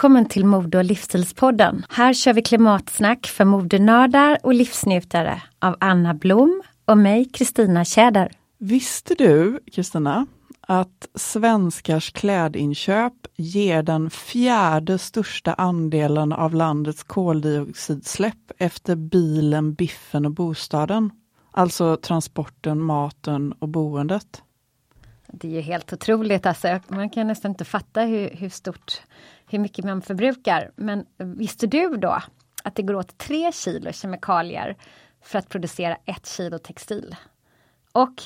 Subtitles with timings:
[0.00, 1.86] Välkommen till Mode och livsstilspodden.
[1.90, 8.32] Här kör vi klimatsnack för modenördar och livsnjutare av Anna Blom och mig, Kristina Tjäder.
[8.58, 10.26] Visste du, Kristina,
[10.60, 20.32] att svenskars klädinköp ger den fjärde största andelen av landets koldioxidsläpp efter bilen, biffen och
[20.32, 21.10] bostaden?
[21.50, 24.42] Alltså transporten, maten och boendet.
[25.32, 26.80] Det är ju helt otroligt, alltså.
[26.88, 29.02] man kan nästan inte fatta hur, hur stort,
[29.50, 30.70] hur mycket man förbrukar.
[30.76, 32.22] Men visste du då
[32.64, 34.76] att det går åt tre kilo kemikalier
[35.22, 37.16] för att producera ett kilo textil?
[37.92, 38.22] Och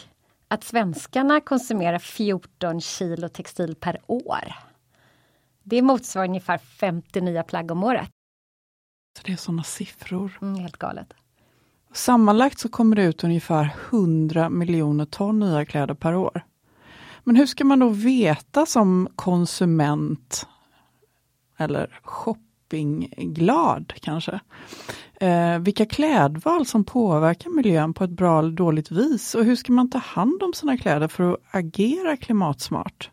[0.49, 4.55] att svenskarna konsumerar 14 kilo textil per år.
[5.63, 8.09] Det motsvarar ungefär 50 nya plagg om året.
[9.19, 10.39] Så det är sådana siffror.
[10.43, 11.15] Mm, helt galet.
[11.93, 16.45] Sammanlagt så kommer det ut ungefär 100 miljoner ton nya kläder per år.
[17.25, 20.47] Men hur ska man då veta som konsument
[21.57, 24.41] eller shoppingglad kanske,
[25.21, 29.73] eh, vilka klädval som påverkar miljön på ett bra eller dåligt vis och hur ska
[29.73, 33.11] man ta hand om sina kläder för att agera klimatsmart?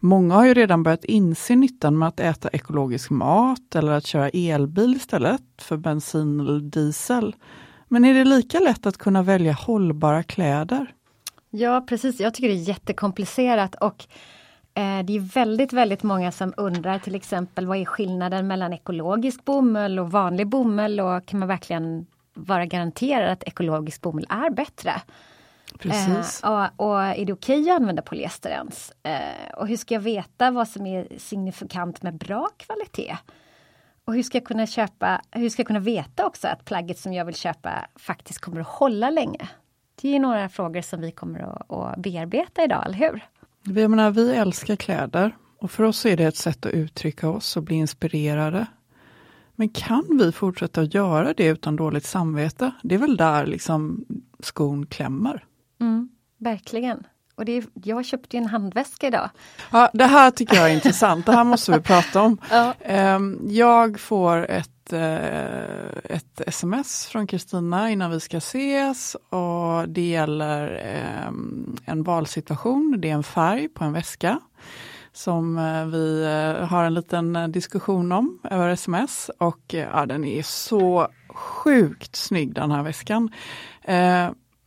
[0.00, 4.28] Många har ju redan börjat inse nyttan med att äta ekologisk mat eller att köra
[4.28, 7.36] elbil istället för bensin eller diesel.
[7.88, 10.94] Men är det lika lätt att kunna välja hållbara kläder?
[11.50, 14.06] Ja precis, jag tycker det är jättekomplicerat och
[15.04, 19.98] det är väldigt, väldigt många som undrar till exempel vad är skillnaden mellan ekologisk bomull
[19.98, 24.92] och vanlig bomull och kan man verkligen vara garanterad att ekologisk bomull är bättre?
[25.78, 26.44] Precis.
[26.44, 28.92] Eh, och, och, är det okej okay att använda polyester ens?
[29.02, 33.16] Eh, och hur ska jag veta vad som är signifikant med bra kvalitet?
[34.04, 37.12] Och hur ska jag kunna köpa, hur ska jag kunna veta också att plagget som
[37.12, 39.48] jag vill köpa faktiskt kommer att hålla länge?
[40.02, 43.22] Det är några frågor som vi kommer att, att bearbeta idag, eller hur?
[43.74, 47.56] Jag menar, vi älskar kläder och för oss är det ett sätt att uttrycka oss
[47.56, 48.66] och bli inspirerade.
[49.54, 52.72] Men kan vi fortsätta att göra det utan dåligt samvete?
[52.82, 54.04] Det är väl där liksom
[54.40, 55.44] skon klämmer.
[55.80, 56.08] Mm,
[56.38, 57.06] verkligen.
[57.34, 59.30] Och det är, jag köpte en handväska idag.
[59.70, 62.38] Ja, det här tycker jag är intressant, det här måste vi prata om.
[62.50, 62.74] Ja.
[62.80, 70.08] Ehm, jag får ett, eh, ett sms från Kristina innan vi ska ses och det
[70.08, 71.28] gäller eh,
[71.84, 74.40] en valsituation, det är en färg på en väska
[75.12, 80.42] som eh, vi eh, har en liten diskussion om över sms och ja, den är
[80.42, 83.30] så sjukt snygg den här väskan.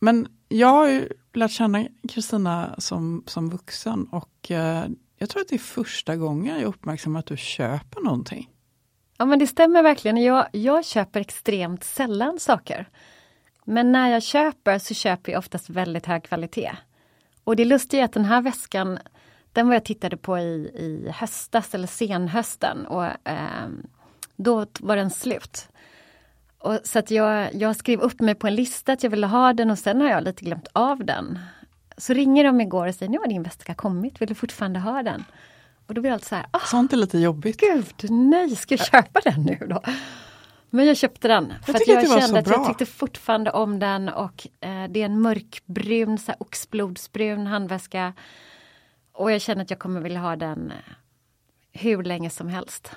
[0.00, 4.84] Men jag har ju lärt känna Kristina som, som vuxen och eh,
[5.18, 8.48] jag tror att det är första gången jag uppmärksammar att du köper någonting.
[9.22, 10.16] Ja men det stämmer verkligen.
[10.16, 12.88] Jag, jag köper extremt sällan saker.
[13.64, 16.72] Men när jag köper så köper jag oftast väldigt hög kvalitet.
[17.44, 18.98] Och det lustiga är att den här väskan,
[19.52, 23.68] den var jag tittade på i, i höstas eller senhösten och eh,
[24.36, 25.68] då var den slut.
[26.58, 29.52] Och så att jag, jag skrev upp mig på en lista att jag ville ha
[29.52, 31.38] den och sen har jag lite glömt av den.
[31.96, 35.02] Så ringer de igår och säger nu har din väska kommit, vill du fortfarande ha
[35.02, 35.24] den?
[35.92, 37.60] Och då blir jag alltid så här, ah, Sånt är lite jobbigt.
[37.60, 39.82] gud nej, ska jag köpa den nu då?
[40.70, 41.52] Men jag köpte den.
[41.62, 42.54] För jag så kände att bra.
[42.54, 48.12] jag tyckte fortfarande om den och eh, det är en mörkbrun, så här, oxblodsbrun handväska.
[49.12, 50.76] Och jag känner att jag kommer vilja ha den eh,
[51.72, 52.90] hur länge som helst.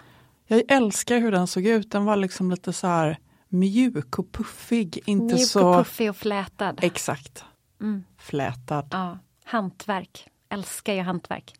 [0.47, 1.91] Jag älskar hur den såg ut.
[1.91, 3.19] Den var liksom lite så här
[3.49, 4.99] mjuk och puffig.
[5.05, 5.69] Inte Mjuk så...
[5.69, 6.79] och puffig och flätad.
[6.81, 7.43] Exakt.
[7.81, 8.03] Mm.
[8.17, 8.87] Flätad.
[8.91, 10.27] Ja, hantverk.
[10.49, 11.53] Älskar ju hantverk.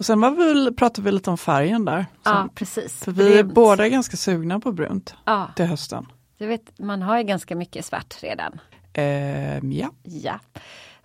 [0.00, 2.06] Och sen var vi, väl- pratade vi lite om färgen där.
[2.24, 3.04] Ja, Som- precis.
[3.04, 3.54] för vi är Brunt.
[3.54, 6.06] båda ganska sugna på brunt Ja, till hösten.
[6.38, 8.60] du vet, man har ju ganska mycket svart redan.
[8.92, 9.90] Ehm, ja.
[10.02, 10.40] Ja.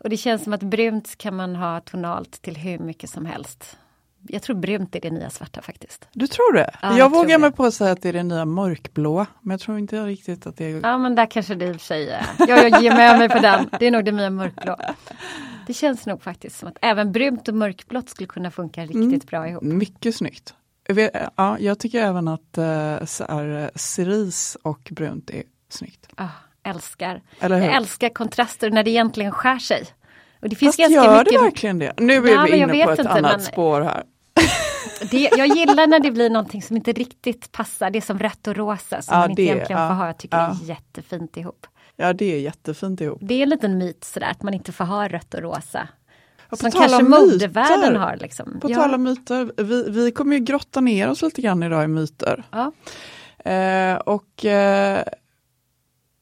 [0.04, 3.78] Och det känns som att brunt kan man ha tonalt till hur mycket som helst.
[4.28, 6.08] Jag tror brunt är det nya svarta faktiskt.
[6.14, 6.72] Du tror det?
[6.82, 7.56] Ja, jag jag vågar tror mig det.
[7.56, 9.26] på att säga att det är det nya mörkblå.
[9.42, 10.80] Men jag tror inte riktigt att det är...
[10.84, 12.26] Ja men där kanske det i och för sig är.
[12.40, 13.70] Ja, jag ger med mig på den.
[13.80, 14.76] Det är nog det nya mörkblå.
[15.68, 19.20] Det känns nog faktiskt som att även brunt och mörkblått skulle kunna funka riktigt Mm.
[19.20, 19.64] bra ihop.
[19.64, 20.54] Mycket snyggt.
[21.36, 23.06] Ja, jag tycker även att eh,
[23.76, 26.08] cerise och brunt är snyggt.
[26.16, 26.28] Ah,
[26.64, 27.22] älskar.
[27.40, 27.66] Eller hur?
[27.66, 29.84] Jag älskar kontraster när det egentligen skär sig.
[30.42, 31.34] Och det finns Fast ganska gör mycket...
[31.34, 31.94] det verkligen det?
[31.98, 34.04] Nu är men vi jag inne på ett inte, annat men- spår här.
[35.12, 37.90] Det, jag gillar när det blir någonting som inte riktigt passar.
[37.90, 40.06] Det är som rött och rosa som Ja, man inte det- egentligen ja, får ha.
[40.08, 40.44] Jag tycker ja.
[40.60, 41.68] det är jättefint ihop.
[41.96, 43.20] Ja, det är jättefint ihop.
[43.22, 45.88] Det är en liten myt sådär att man inte får ha rött och rosa.
[46.50, 48.18] Ja, Som kanske modevärlden har.
[48.18, 48.60] Liksom.
[48.60, 48.76] På ja.
[48.76, 52.44] tal om myter, vi, vi kommer ju grotta ner oss lite grann idag i myter.
[52.52, 52.72] ja.
[53.52, 55.04] Eh, och eh,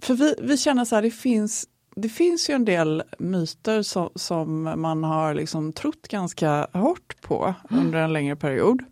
[0.01, 4.09] för vi, vi känner så här, det finns, det finns ju en del myter som,
[4.15, 8.83] som man har liksom trott ganska hårt på under en längre period.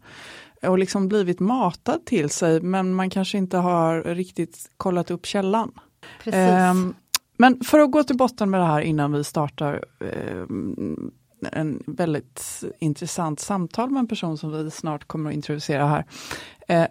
[0.62, 5.72] Och liksom blivit matad till sig men man kanske inte har riktigt kollat upp källan.
[6.17, 6.33] Precis.
[6.35, 6.93] Ehm,
[7.37, 11.11] men för att gå till botten med det här innan vi startar ehm,
[11.51, 16.05] en väldigt intressant samtal med en person som vi snart kommer att introducera här.
[16.67, 16.87] Eh,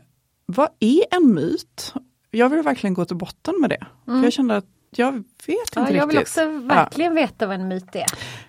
[0.46, 1.94] vad är en myt?
[2.30, 3.86] Jag vill verkligen gå till botten med det.
[4.04, 4.66] För jag kände att
[4.96, 6.38] jag vet inte ja, jag vill riktigt.
[6.38, 8.06] också verkligen veta vad en myt är.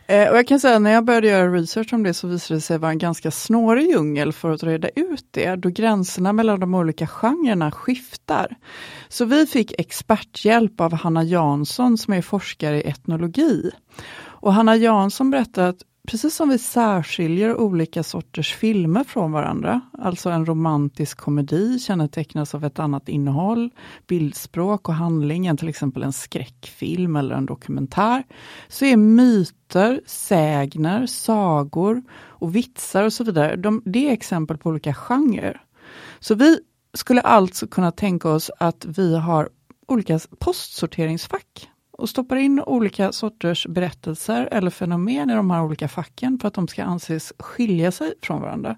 [0.08, 2.62] Eh, och jag kan säga när jag började göra research om det så visade det
[2.62, 6.76] sig vara en ganska snårig djungel för att reda ut det, då gränserna mellan de
[6.76, 8.56] olika genrerna skiftar.
[9.10, 13.72] Så vi fick experthjälp av Hanna Jansson som är forskare i etnologi.
[14.24, 20.30] Och Hanna Jansson berättar att precis som vi särskiljer olika sorters filmer från varandra, alltså
[20.30, 23.70] en romantisk komedi kännetecknas av ett annat innehåll,
[24.08, 28.24] bildspråk och handling än till exempel en skräckfilm eller en dokumentär,
[28.68, 34.70] så är myter, sägner, sagor och vitsar och så vidare, de, det är exempel på
[34.70, 35.62] olika genrer.
[36.20, 36.60] Så vi
[36.94, 39.50] skulle alltså kunna tänka oss att vi har
[39.88, 41.71] olika postsorteringsfack
[42.02, 46.54] och stoppar in olika sorters berättelser eller fenomen i de här olika facken för att
[46.54, 48.76] de ska anses skilja sig från varandra.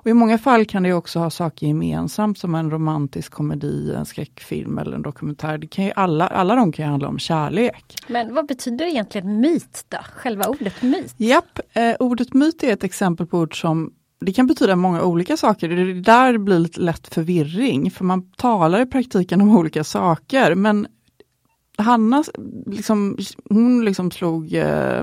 [0.00, 4.06] Och I många fall kan det också ha saker gemensamt som en romantisk komedi, en
[4.06, 5.58] skräckfilm eller en dokumentär.
[5.58, 7.94] Det kan ju alla, alla de kan ju handla om kärlek.
[8.06, 9.98] Men vad betyder egentligen myt då?
[10.14, 11.14] Själva ordet myt?
[11.16, 15.36] Japp, eh, ordet myt är ett exempel på ord som det kan betyda många olika
[15.36, 15.68] saker.
[15.68, 20.54] Det är där blir lite lätt förvirring, för man talar i praktiken om olika saker.
[20.54, 20.86] Men
[21.78, 22.24] Hanna
[22.66, 23.18] liksom,
[23.50, 25.02] hon liksom slog eh,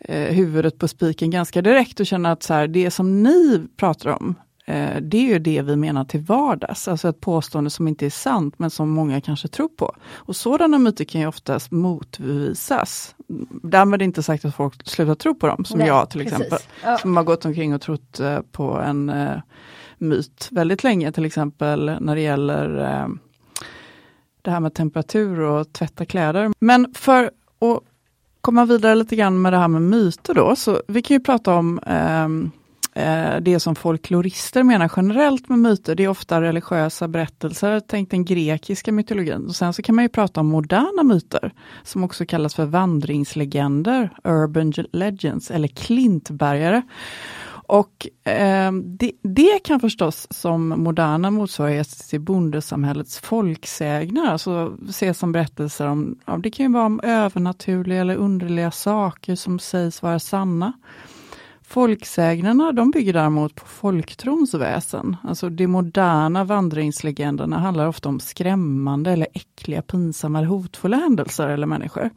[0.00, 4.10] eh, huvudet på spiken ganska direkt och känner att så här, det som ni pratar
[4.10, 4.34] om,
[4.66, 6.88] eh, det är ju det vi menar till vardags.
[6.88, 9.94] Alltså ett påstående som inte är sant men som många kanske tror på.
[10.14, 13.14] Och sådana myter kan ju oftast motbevisas.
[13.62, 16.40] Därmed inte sagt att folk slutar tro på dem, som Nej, jag till precis.
[16.40, 16.58] exempel.
[16.84, 16.98] Ja.
[16.98, 19.38] Som har gått omkring och trott eh, på en eh,
[19.98, 23.08] myt väldigt länge, till exempel när det gäller eh,
[24.44, 26.52] det här med temperatur och tvätta kläder.
[26.58, 27.80] Men för att
[28.40, 31.54] komma vidare lite grann med det här med myter då, så vi kan ju prata
[31.54, 32.50] om ehm,
[32.94, 38.24] eh, det som folklorister menar generellt med myter, det är ofta religiösa berättelser, tänk den
[38.24, 39.46] grekiska mytologin.
[39.46, 44.10] Och sen så kan man ju prata om moderna myter, som också kallas för vandringslegender,
[44.24, 46.82] urban legends eller klintbergare.
[47.66, 55.32] Och eh, det, det kan förstås som moderna motsvarigheter till bondesamhällets folksägner, alltså ses som
[55.32, 60.18] berättelser om, ja, det kan ju vara om övernaturliga eller underliga saker som sägs vara
[60.18, 60.72] sanna.
[61.66, 65.16] Folksägnerna de bygger däremot på folktrons väsen.
[65.22, 71.66] Alltså de moderna vandringslegenderna handlar ofta om skrämmande eller äckliga, pinsamma eller hotfulla händelser eller
[71.66, 72.10] människor.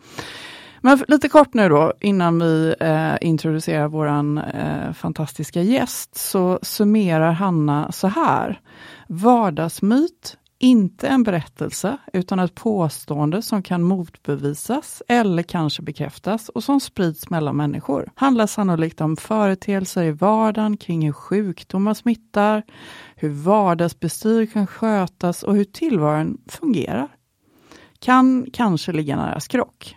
[0.82, 7.32] Men lite kort nu då, innan vi eh, introducerar våran eh, fantastiska gäst, så summerar
[7.32, 8.62] Hanna så här.
[9.08, 16.80] Vardagsmyt, inte en berättelse, utan ett påstående som kan motbevisas eller kanske bekräftas och som
[16.80, 18.12] sprids mellan människor.
[18.16, 22.64] Handlar sannolikt om företeelser i vardagen kring hur sjukdomar smittar,
[23.16, 27.08] hur vardagsbestyr kan skötas och hur tillvaron fungerar.
[28.00, 29.97] Kan kanske ligga nära skrock.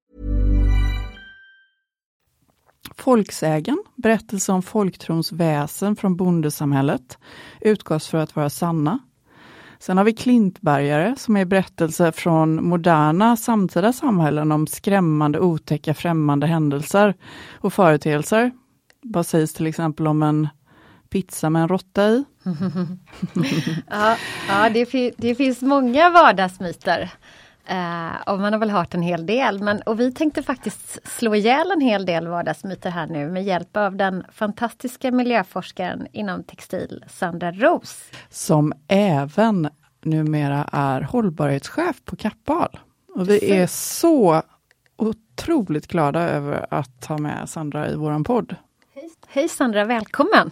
[2.97, 7.17] Folksägen, berättelse om folktrons väsen från bondesamhället,
[7.61, 8.99] utgås för att vara sanna.
[9.79, 16.47] Sen har vi Klintbergare som är berättelser från moderna samtida samhällen om skrämmande, otäcka, främmande
[16.47, 17.15] händelser
[17.53, 18.51] och företeelser.
[19.01, 20.47] Vad sägs till exempel om en
[21.09, 22.23] pizza med en råtta i?
[23.89, 24.17] ja,
[24.47, 27.11] ja det, det finns många vardagsmyter.
[27.69, 29.63] Uh, och man har väl hört en hel del.
[29.63, 33.77] Men, och vi tänkte faktiskt slå ihjäl en hel del vardagsmyter här nu med hjälp
[33.77, 38.11] av den fantastiska miljöforskaren inom textil, Sandra Ros.
[38.29, 39.69] Som även
[40.03, 42.79] numera är hållbarhetschef på Kappahl.
[43.15, 44.41] Och vi är så
[44.97, 48.55] otroligt glada över att ha med Sandra i våran podd.
[48.95, 50.51] Hej, Hej Sandra, välkommen!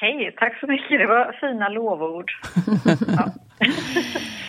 [0.00, 0.98] Hej, tack så mycket.
[0.98, 2.32] Det var fina lovord.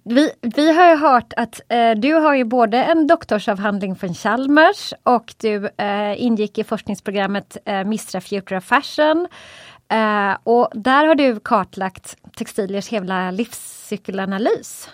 [0.03, 4.93] vi, vi har ju hört att eh, du har ju både en doktorsavhandling från Chalmers
[5.03, 9.27] och du eh, ingick i forskningsprogrammet eh, Mistra Future of Fashion.
[9.89, 14.89] Eh, och där har du kartlagt textiliers hela livscykelanalys.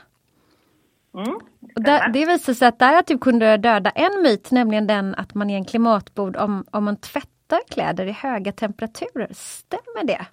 [1.17, 5.15] Mm, där, det visade sig att där att du kunde döda en myt, nämligen den
[5.15, 9.27] att man är en klimatbord om, om man tvättar kläder i höga temperaturer.
[9.32, 10.25] Stämmer det?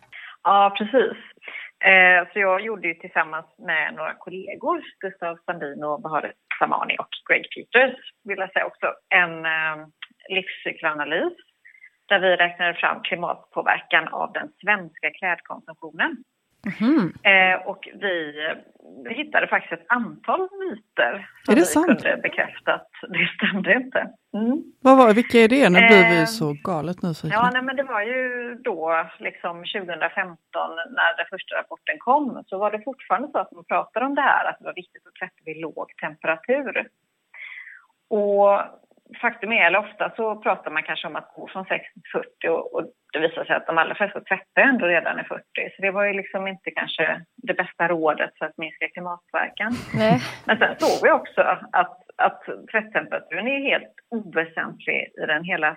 [0.43, 1.17] Ja, precis.
[1.85, 7.09] Eh, så jag gjorde ju tillsammans med några kollegor, Gustav Sandin och Baharit Samani och
[7.29, 9.87] Greg Peters, vill jag säga också, en eh,
[10.29, 11.33] livscykelanalys
[12.09, 16.17] där vi räknade fram klimatpåverkan av den svenska klädkonsumtionen.
[16.81, 17.13] Mm.
[17.23, 18.35] Eh, och vi,
[19.11, 21.87] hittade faktiskt ett antal myter som vi sant?
[21.87, 23.99] kunde bekräfta att det stämde inte.
[24.35, 24.63] Mm.
[24.81, 25.69] Vad var, vilka är det?
[25.69, 27.35] Nu blir vi Eh, så galet nyfikna.
[27.35, 30.37] Ja, nej, men det var ju då, liksom 2015,
[30.77, 34.23] när den första rapporten kom, så var det fortfarande så att man pratade om det
[34.23, 36.89] här, att det var viktigt att tvätta vid låg temperatur.
[38.09, 38.61] Och
[39.21, 42.49] faktum är, eller ofta så pratar man kanske om att gå från 60 till 40
[42.49, 45.43] och, och det visar sig att de allra flesta tvättar ändå redan i 40.
[45.77, 49.73] Så det var ju liksom inte kanske det bästa rådet för att minska klimatpåverkan.
[49.95, 50.21] Nej.
[50.47, 51.41] Men sen såg vi också
[51.73, 55.77] att, att tvätttemperaturen är helt oväsentlig i den hela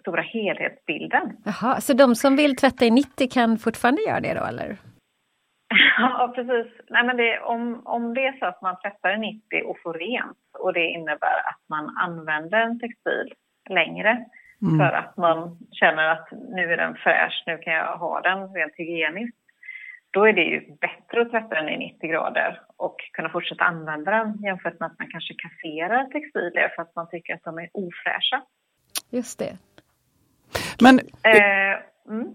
[0.00, 1.36] stora helhetsbilden.
[1.44, 4.76] Jaha, så de som vill tvätta i 90 kan fortfarande göra det då eller?
[5.98, 6.72] Ja, precis.
[6.88, 9.94] Nej, men det, om, om det är så att man tvättar i 90 och får
[9.94, 13.34] rent och det innebär att man använder en textil
[13.70, 14.24] längre
[14.62, 14.78] mm.
[14.78, 18.72] för att man känner att nu är den fräsch, nu kan jag ha den rent
[18.76, 19.36] hygieniskt.
[20.10, 24.10] Då är det ju bättre att tvätta den i 90 grader och kunna fortsätta använda
[24.10, 27.68] den jämfört med att man kanske kasserar textilier för att man tycker att de är
[27.72, 28.42] ofräscha.
[29.10, 29.58] Just det.
[30.80, 31.76] Men eh,
[32.14, 32.28] mm.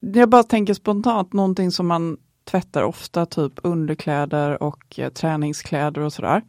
[0.00, 2.16] jag bara tänker spontant, någonting som man
[2.50, 6.42] tvättar ofta, typ underkläder och eh, träningskläder och sådär.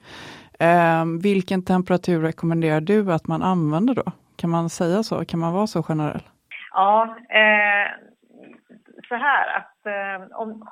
[0.60, 4.12] Eh, vilken temperatur rekommenderar du att man använder då?
[4.36, 5.26] Kan man säga så?
[5.26, 6.22] Kan man vara så generell?
[6.74, 7.88] Ja, eh,
[9.10, 10.70] så här att eh, om,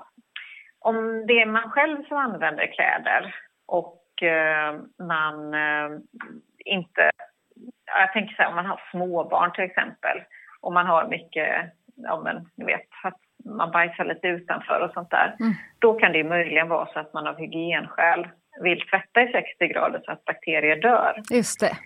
[0.80, 6.00] om det är man själv som använder kläder och eh, man eh,
[6.66, 7.12] inte...
[7.86, 10.18] Jag tänker så här, om man har småbarn till exempel
[10.62, 15.10] och man har mycket, ja men ni vet, att man bajsar lite utanför och sånt
[15.10, 15.36] där.
[15.40, 15.54] Mm.
[15.80, 18.28] Då kan det möjligen vara så att man av hygienskäl
[18.62, 21.22] vill tvätta i 60 grader så att bakterier dör.
[21.30, 21.78] Just det.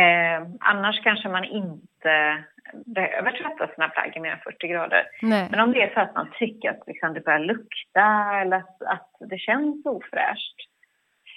[0.00, 2.44] Eh, annars kanske man inte
[2.86, 5.06] behöver tvätta sina plagg i mer än 40 grader.
[5.22, 5.48] Nej.
[5.50, 8.82] Men om det är så att man tycker att liksom, det börjar lukta eller att,
[8.82, 10.56] att det känns ofräscht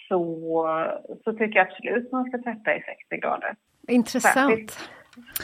[0.08, 0.68] så,
[1.24, 3.56] så tycker jag absolut att man ska tvätta i 60 grader.
[3.88, 4.34] Intressant.
[4.34, 4.90] Särskilt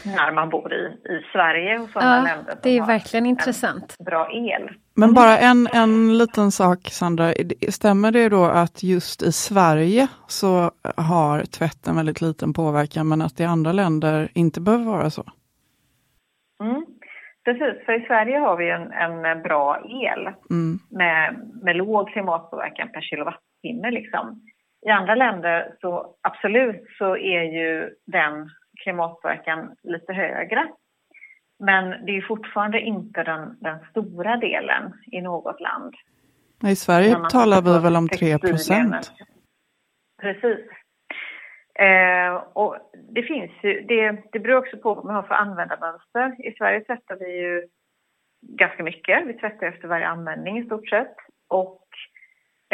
[0.06, 2.58] när man bor i, i Sverige och sådana ja, länder.
[2.64, 3.96] Det är verkligen intressant.
[4.00, 4.70] Bra el.
[4.96, 7.34] Men bara en, en liten sak Sandra,
[7.70, 13.40] stämmer det då att just i Sverige så har tvätten väldigt liten påverkan men att
[13.40, 15.24] i andra länder inte behöver vara så?
[16.64, 16.86] Mm.
[17.46, 18.92] Precis, för i Sverige har vi en,
[19.26, 20.80] en bra el mm.
[20.90, 23.92] med, med låg klimatpåverkan per kilowattimme.
[23.92, 24.42] Liksom.
[24.86, 28.50] I andra länder så absolut så är ju den
[28.84, 30.68] klimatpåverkan lite högre.
[31.60, 35.96] Men det är fortfarande inte den, den stora delen i något land.
[36.64, 39.12] I Sverige talar vi väl om 3 procent?
[40.22, 40.60] Precis.
[41.80, 42.78] Eh, och
[43.10, 46.48] det finns ju, det, det beror också på vad man har för användarmönster.
[46.48, 47.68] I Sverige tvättar vi ju
[48.42, 49.28] ganska mycket.
[49.28, 51.16] Vi tvättar efter varje användning i stort sett.
[51.48, 51.88] Och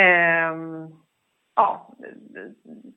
[0.03, 0.55] eh,
[1.59, 1.89] ja,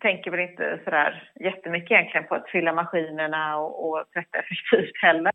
[0.00, 5.32] tänker väl inte sådär jättemycket egentligen på att fylla maskinerna och, och tvätta effektivt heller.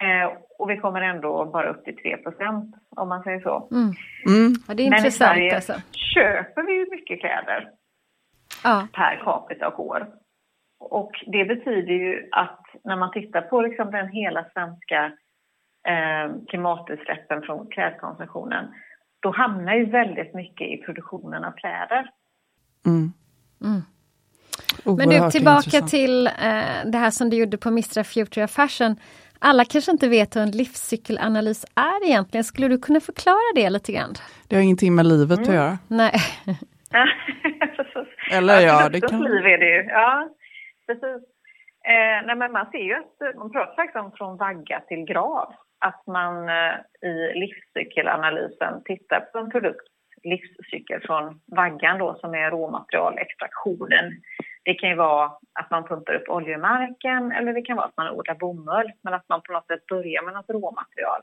[0.00, 3.68] Eh, och vi kommer ändå bara upp till 3% om man säger så.
[3.72, 3.92] Mm.
[4.26, 4.52] Mm.
[4.68, 5.30] Ja, det är Men intressant.
[5.30, 5.72] Men i Sverige alltså.
[6.14, 7.70] köper vi ju mycket kläder
[8.64, 8.88] ja.
[8.92, 10.06] per capita och år.
[10.80, 15.12] Och det betyder ju att när man tittar på liksom den hela svenska
[15.88, 18.64] eh, klimatutsläppen från klädkonsumtionen
[19.20, 22.10] då hamnar ju väldigt mycket i produktionen av kläder.
[22.86, 23.12] Mm.
[23.64, 23.82] Mm.
[24.84, 26.32] Men du, tillbaka till eh,
[26.84, 28.96] det här som du gjorde på Mistra Future Fashion.
[29.38, 32.44] Alla kanske inte vet hur en livscykelanalys är egentligen.
[32.44, 34.14] Skulle du kunna förklara det lite grann?
[34.48, 35.50] Det har ingenting med livet mm.
[35.50, 35.78] att göra.
[35.88, 36.12] Nej.
[38.32, 39.20] Eller ja, det kan...
[39.22, 39.82] liv är det ju.
[39.82, 40.28] Ja,
[40.86, 41.22] precis.
[41.92, 45.54] Eh, nej, men man ser ju att man pratar faktiskt om från vagga till grav.
[45.78, 46.74] Att man eh,
[47.10, 49.88] i livscykelanalysen tittar på en produkt
[50.24, 54.12] livscykel från vaggan då som är råmaterialextraktionen.
[54.64, 57.86] Det kan ju vara att man pumpar upp olja i marken eller det kan vara
[57.86, 61.22] att man odlar bomull men att man på något sätt börjar med något råmaterial.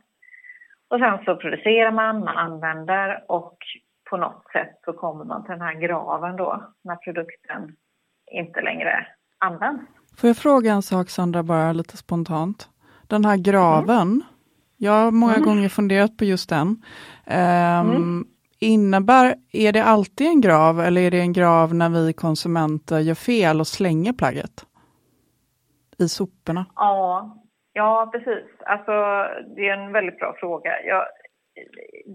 [0.90, 3.58] Och sen så producerar man, man använder och
[4.10, 7.76] på något sätt så kommer man till den här graven då när produkten
[8.32, 9.84] inte längre används.
[10.18, 12.70] Får jag fråga en sak Sandra, bara lite spontant?
[13.08, 14.24] Den här graven, mm.
[14.78, 15.46] jag har många mm.
[15.46, 16.68] gånger funderat på just den.
[16.68, 18.26] Um, mm
[18.62, 23.15] innebär, är det alltid en grav eller är det en grav när vi konsumenter gör
[23.15, 24.65] fel och slänger plagget?
[26.00, 26.65] I soporna?
[26.76, 27.38] Ja,
[27.74, 28.47] ja precis.
[28.65, 28.91] Alltså,
[29.56, 30.71] det är en väldigt bra fråga.
[30.84, 31.06] Jag,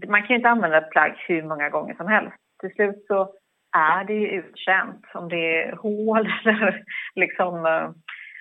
[0.09, 2.37] man kan ju inte använda ett plagg hur många gånger som helst.
[2.61, 3.33] Till slut så
[3.77, 5.05] är det ju uttjänt.
[5.15, 7.91] Om det är hål eller liksom eh,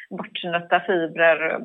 [0.10, 1.60] bortnötta fibrer,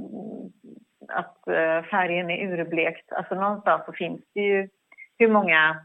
[1.09, 3.13] att eh, färgen är urblekt.
[3.13, 4.69] Alltså någonstans så finns det ju
[5.19, 5.77] hur många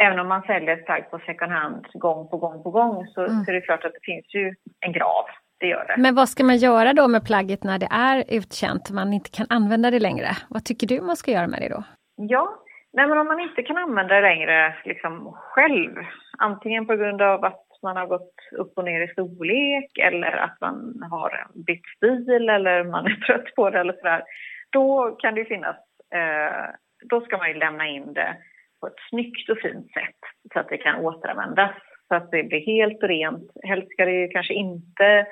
[0.00, 3.44] även om man säljer plagg på second hand gång på gång på gång så, mm.
[3.44, 5.24] så är det klart att det finns ju en grav.
[5.60, 6.02] Det gör det.
[6.02, 9.30] Men vad ska man göra då med plagget när det är uttjänt och man inte
[9.30, 10.28] kan använda det längre?
[10.48, 11.84] Vad tycker du man ska göra med det då?
[12.16, 12.64] Ja,
[12.96, 15.90] Nej, men om man inte kan använda det längre liksom själv,
[16.38, 20.60] antingen på grund av att man har gått upp och ner i storlek eller att
[20.60, 24.22] man har bytt stil eller man är trött på det eller sådär.
[24.70, 25.76] Då kan det finnas,
[26.14, 26.64] eh,
[27.04, 28.36] då ska man ju lämna in det
[28.84, 30.20] på ett snyggt och fint sätt
[30.52, 31.70] så att det kan återanvändas.
[32.08, 33.50] Så att det blir helt och rent.
[33.62, 35.26] Helst ska det ju kanske inte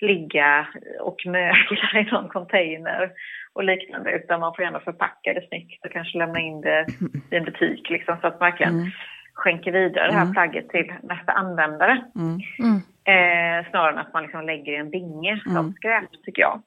[0.00, 0.66] ligga
[1.00, 3.10] och mögla i någon container
[3.52, 6.86] och liknande utan man får gärna förpacka det snyggt och kanske lämna in det
[7.30, 8.90] i en butik liksom, så att man verkligen mm.
[9.34, 10.32] skänker vidare det här mm.
[10.32, 12.04] plagget till nästa användare.
[12.16, 12.38] Mm.
[12.58, 12.80] mm.
[13.08, 15.72] Eh, snarare än att man liksom lägger i en binge som mm.
[15.72, 16.62] skräp tycker jag.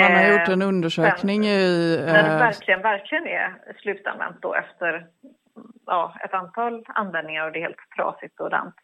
[0.00, 1.94] Man har gjort en eh, undersökning i...
[2.00, 2.12] Eh...
[2.12, 5.06] När det verkligen, verkligen är slutanvänt då efter
[5.86, 8.74] ja, ett antal användningar och det är helt trasigt och dant.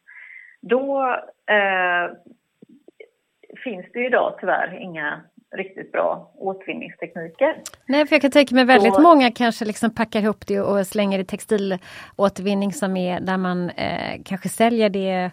[0.60, 1.14] Då
[1.50, 2.10] eh,
[3.64, 5.20] finns det ju idag tyvärr inga
[5.56, 7.62] riktigt bra återvinningstekniker.
[7.86, 9.00] Nej, för jag kan tänka mig väldigt så...
[9.00, 14.20] många kanske liksom packar ihop det och slänger i textilåtervinning som är där man eh,
[14.24, 15.30] kanske säljer det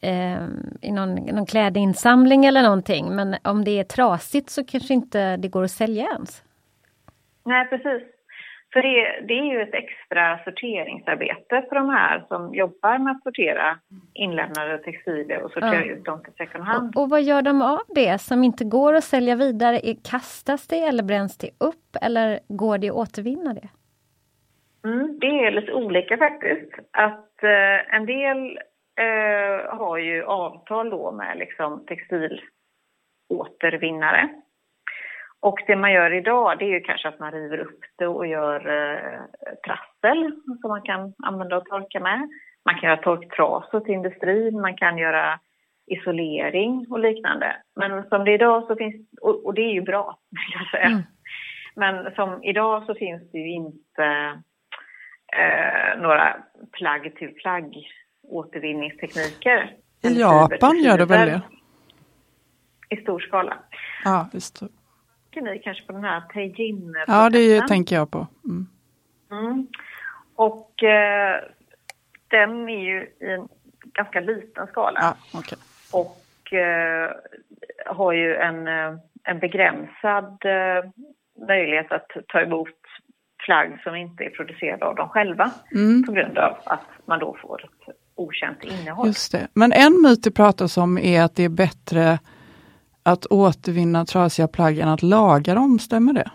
[0.00, 0.42] eh,
[0.82, 3.14] i någon, någon klädinsamling eller någonting.
[3.16, 6.42] Men om det är trasigt så kanske inte det går att sälja ens.
[7.44, 8.02] Nej, precis.
[8.72, 13.22] För det, det, är ju ett extra sorteringsarbete för de här som jobbar med att
[13.22, 13.78] sortera
[14.14, 15.92] inlämnade textilier och sortera ja.
[15.92, 16.96] ut dem till second hand.
[16.96, 19.94] Och, och, vad gör de av det som inte går att sälja vidare?
[20.10, 23.68] Kastas det eller bränns det upp eller går det att återvinna det?
[24.84, 26.72] Mm, det är lite olika faktiskt.
[26.90, 28.58] Att eh, en del
[28.98, 34.28] eh, har ju avtal då med liksom, textilåtervinnare
[35.40, 38.26] och det man gör idag det är ju kanske att man river upp det och
[38.26, 39.20] gör eh,
[39.66, 42.28] trassel som man kan använda och torka med.
[42.64, 45.40] Man kan göra torktrasor till industrin, man kan göra
[45.86, 47.56] isolering och liknande.
[47.76, 50.70] Men som det är idag så finns, och, och det är ju bra, vill jag
[50.70, 50.86] säga.
[50.86, 51.02] Mm.
[51.74, 54.04] Men som idag så finns det ju inte
[55.36, 56.36] eh, några
[56.72, 57.74] plagg till plagg
[58.28, 59.76] återvinningstekniker.
[60.02, 61.42] I Japan gör det väl det?
[62.88, 63.58] I stor skala.
[64.04, 64.62] Ja, visst
[65.38, 66.94] tänker ni kanske på den här Teijin?
[67.06, 68.26] Ja, det tänker jag på.
[68.44, 68.66] Mm.
[69.30, 69.66] Mm.
[70.34, 71.40] Och eh,
[72.28, 73.48] den är ju i en
[73.94, 75.00] ganska liten skala.
[75.00, 75.58] Ja, okay.
[75.92, 77.10] Och eh,
[77.86, 80.90] har ju en, eh, en begränsad eh,
[81.46, 82.68] möjlighet att ta emot
[83.44, 86.04] plagg som inte är producerade av dem själva mm.
[86.06, 89.06] på grund av att man då får ett okänt innehåll.
[89.06, 89.48] Just det.
[89.54, 92.18] Men en myt det pratas om är att det är bättre
[93.02, 96.30] att återvinna trasiga plagg än att laga dem, stämmer det?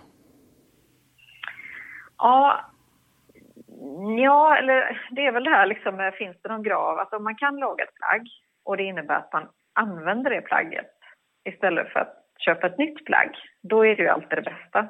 [2.17, 2.59] Ja,
[4.17, 6.99] ja eller det är väl det här liksom, finns det någon grav?
[6.99, 8.27] Alltså om man kan laga ett plagg
[8.65, 10.91] och det innebär att man använder det plagget
[11.49, 12.13] istället för att
[12.45, 14.87] köpa ett nytt plagg, då är det ju alltid det bästa.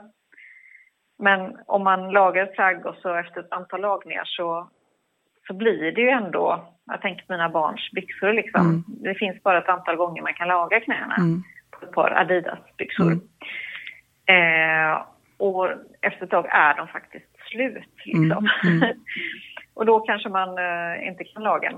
[1.20, 4.70] Men om man lagar ett plagg och så efter ett antal lagningar så,
[5.48, 8.84] så blir det ju ändå, jag tänker mina barns byxor liksom, mm.
[8.88, 11.16] det finns bara ett antal gånger man kan laga knäna.
[11.16, 11.44] Mm
[11.84, 13.12] ett par Adidas-byxor.
[13.12, 13.22] Mm.
[14.26, 15.02] Eh,
[15.38, 15.70] och
[16.02, 17.84] efter ett tag är de faktiskt slut.
[18.06, 18.50] Liksom.
[18.64, 18.84] Mm.
[18.84, 18.98] Mm.
[19.74, 21.72] och då kanske man eh, inte kan laga,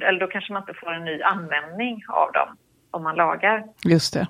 [0.00, 2.56] eller då kanske man inte får en ny användning av dem
[2.90, 3.64] om man lagar.
[3.84, 4.26] Just det.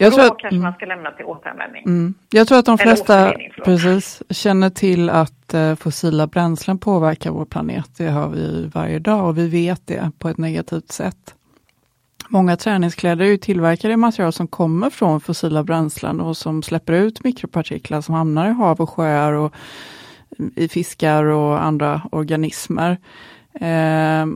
[0.00, 1.82] Jag då tror att, kanske man ska lämna till återanvändning.
[1.86, 2.14] Mm.
[2.30, 3.34] Jag tror att de flesta
[3.64, 7.90] precis, känner till att eh, fossila bränslen påverkar vår planet.
[7.96, 11.34] Det hör vi varje dag och vi vet det på ett negativt sätt.
[12.28, 16.92] Många träningskläder är ju tillverkade i material som kommer från fossila bränslen och som släpper
[16.92, 19.54] ut mikropartiklar som hamnar i hav och sjöar och
[20.56, 22.98] i fiskar och andra organismer.
[23.54, 24.26] Eh,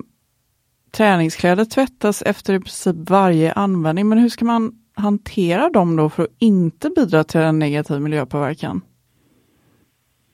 [0.90, 6.22] träningskläder tvättas efter i princip varje användning, men hur ska man hantera dem då för
[6.22, 8.80] att inte bidra till en negativ miljöpåverkan?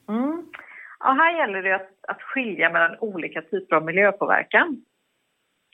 [0.09, 0.45] Mm.
[1.01, 4.85] Ja, här gäller det att, att skilja mellan olika typer av miljöpåverkan.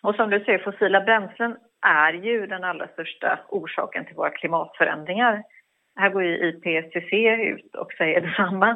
[0.03, 5.42] Och som du ser, fossila bränslen är ju den allra största orsaken till våra klimatförändringar.
[5.96, 7.12] Här går ju IPCC
[7.53, 8.70] ut och säger detsamma.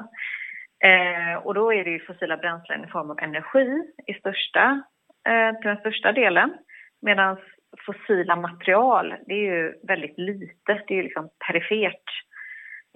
[0.84, 4.82] Eh, och då är det ju fossila bränslen i form av energi i största,
[5.28, 6.52] eh, till den största delen.
[7.02, 7.36] Medan
[7.86, 10.82] fossila material, det är ju väldigt lite.
[10.86, 12.04] det är ju liksom perifert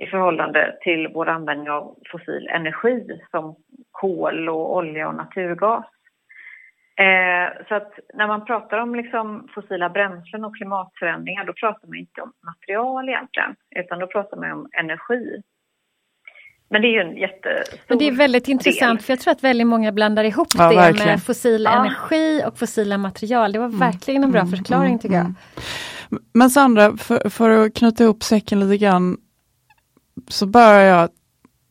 [0.03, 3.57] i förhållande till vår användning av fossil energi som
[3.91, 5.85] kol och olja och naturgas.
[6.97, 11.99] Eh, så att när man pratar om liksom fossila bränslen och klimatförändringar då pratar man
[11.99, 15.43] inte om material egentligen utan då pratar man om energi.
[16.70, 19.44] Men det är ju en jättestor Men Det är väldigt intressant för jag tror att
[19.44, 21.09] väldigt många blandar ihop ja, det verkligen.
[21.09, 21.81] med fossil ja.
[21.81, 23.53] energi och fossila material.
[23.53, 23.79] Det var mm.
[23.79, 24.53] verkligen en bra mm.
[24.57, 24.98] förklaring mm.
[24.98, 25.24] tycker jag.
[25.24, 25.35] Mm.
[26.33, 29.16] Men Sandra, för, för att knyta ihop säcken lite grann
[30.29, 31.09] så börjar jag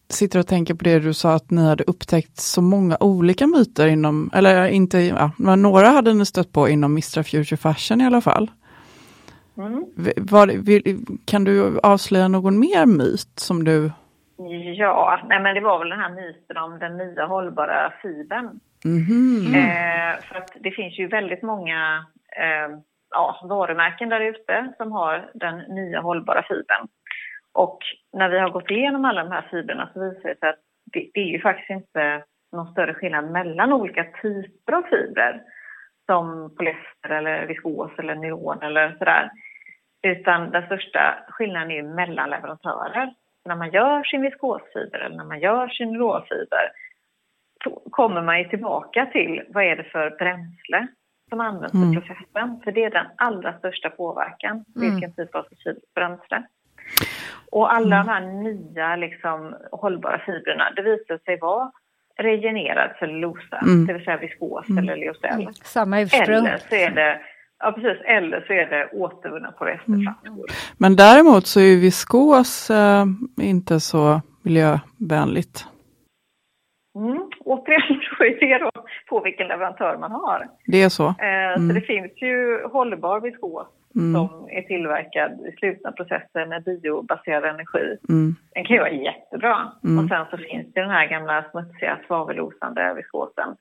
[0.09, 3.87] sitter och tänker på det du sa att ni hade upptäckt så många olika myter
[3.87, 8.05] inom, eller inte, ja, men några hade ni stött på inom Mistra Future Fashion i
[8.05, 8.51] alla fall.
[9.57, 9.85] Mm.
[10.17, 10.63] Var,
[11.25, 13.91] kan du avslöja någon mer myt som du...
[14.77, 18.59] Ja, nej men det var väl den här myten om den nya hållbara fibern.
[18.85, 19.55] Mhm.
[19.55, 22.05] Eh, för att det finns ju väldigt många
[22.37, 22.77] eh,
[23.11, 26.87] ja, varumärken där ute som har den nya hållbara fibern.
[27.53, 27.79] Och
[28.13, 30.59] när vi har gått igenom alla de här fibrerna så visar det sig att
[30.93, 35.41] det, det är ju faktiskt inte någon större skillnad mellan olika typer av fibrer
[36.05, 39.31] som polyester eller viskos eller nylon eller sådär.
[40.07, 43.13] Utan den största skillnaden är ju mellan leverantörer.
[43.45, 45.97] När man gör sin viskosfiber eller när man gör sin
[47.63, 50.87] så kommer man ju tillbaka till vad är det för bränsle
[51.29, 51.91] som används Mm.
[51.91, 52.61] i processen.
[52.63, 56.43] För det är den allra största påverkan, vilken typ av fossilt bränsle.
[57.51, 61.71] Och alla de här nya liksom, hållbara fibrerna, det visar sig vara
[62.17, 63.85] regenererad cellulosa, Mm.
[63.85, 65.47] det vill säga viskos eller lyocell.
[65.53, 66.45] Samma ursprung.
[66.45, 67.21] Eller så är det,
[67.63, 70.45] ja, precis, eller så är det återvunna polyesterflaskor.
[70.77, 73.05] Men däremot så är ju viskos eh,
[73.41, 75.65] inte så miljövänligt.
[76.95, 77.29] Mm.
[77.45, 78.71] Återigen så är det då
[79.09, 80.47] på vilken leverantör man har.
[80.65, 81.07] Det är så?
[81.07, 84.13] Eh, Så det finns ju hållbar viskos Mm.
[84.13, 87.97] som är tillverkad i slutna processer med biobaserad energi.
[88.09, 88.35] Mm.
[88.53, 89.71] Den kan ju vara jättebra.
[89.83, 89.99] Mm.
[90.03, 93.55] Och sen så finns det den här gamla smutsiga svavelosande viskosen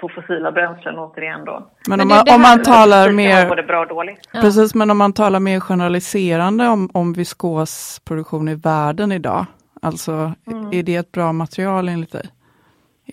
[0.00, 1.70] på fossila bränslen återigen då.
[1.88, 4.28] Men, om, man, om man talar mer, både bra och dåligt.
[4.32, 4.40] Ja.
[4.40, 9.46] precis, men om man talar mer generaliserande om, om viskosproduktion i världen idag,
[9.82, 10.32] alltså
[10.72, 12.26] är det ett bra material enligt dig?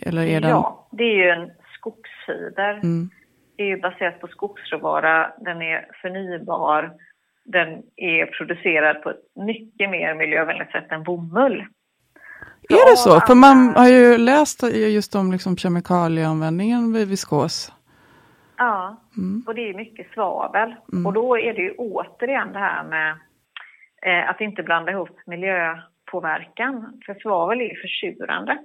[0.02, 0.52] Eller är den...
[0.52, 0.62] Mm.
[0.62, 2.74] Ja, det är ju en skogsfiber.
[2.74, 3.10] Mm.
[3.58, 6.92] Det är ju baserat på skogsråvara, den är förnybar,
[7.46, 11.66] den är producerad på ett mycket mer miljövänligt sätt än bomull.
[12.70, 13.20] Är det så?
[13.20, 17.72] För man har ju läst just om liksom kemikalieanvändningen vid viskos.
[18.58, 19.44] Ja, Mm.
[19.48, 20.76] och det är mycket svavel.
[21.06, 23.12] Och då är det ju återigen det här med
[24.06, 27.02] eh, att inte blanda ihop miljöpåverkan.
[27.06, 28.58] För svavel är ju försurande.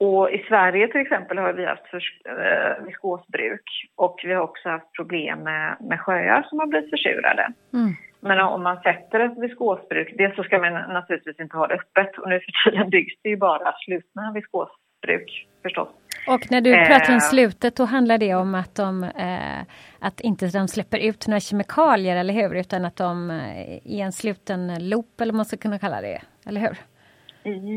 [0.00, 4.68] Och i Sverige till exempel har vi haft för, eh, viskosbruk och vi har också
[4.68, 7.52] haft problem med, med sjöar som har blivit försurade.
[7.72, 7.92] Mm.
[8.20, 12.18] Men om man sätter ett viskosbruk, dels så ska man naturligtvis inte ha det öppet
[12.18, 15.88] och nu för tiden byggs det ju bara slutna viskosbruk förstås.
[16.28, 16.86] Och när du Eh.
[16.86, 19.60] pratar om slutet, då handlar det om att de eh,
[20.00, 22.54] att inte de släpper ut några kemikalier, eller hur?
[22.54, 26.20] Utan att de eh, i en sluten loop, eller vad man ska kunna kalla det,
[26.46, 26.76] eller hur?